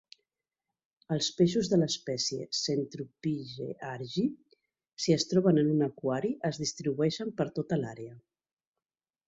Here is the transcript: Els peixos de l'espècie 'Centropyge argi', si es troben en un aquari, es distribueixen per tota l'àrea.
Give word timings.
Els 1.15 1.27
peixos 1.41 1.67
de 1.73 1.77
l'espècie 1.81 2.47
'Centropyge 2.59 3.69
argi', 3.91 4.27
si 5.05 5.17
es 5.19 5.29
troben 5.35 5.63
en 5.65 5.71
un 5.77 5.87
aquari, 5.91 6.35
es 6.53 6.61
distribueixen 6.65 7.33
per 7.43 7.51
tota 7.61 7.81
l'àrea. 7.85 8.17